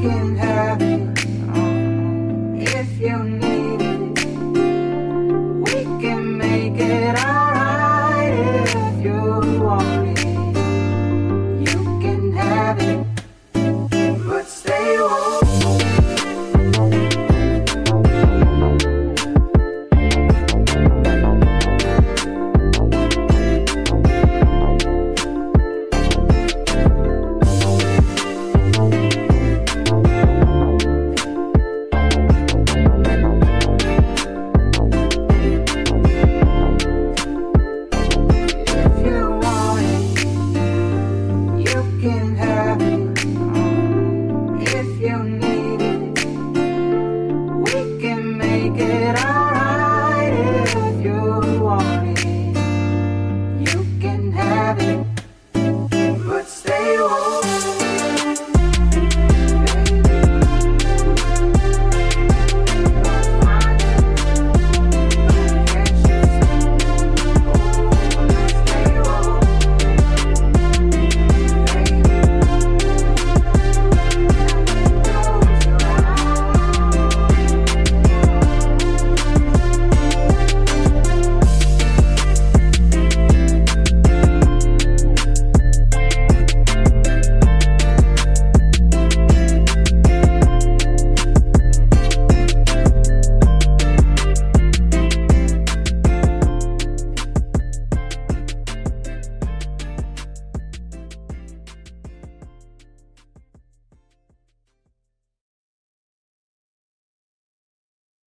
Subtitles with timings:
[0.00, 0.49] can have.